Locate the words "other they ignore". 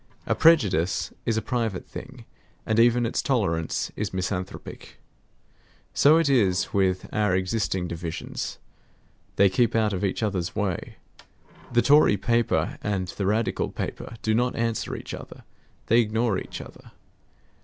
15.13-16.39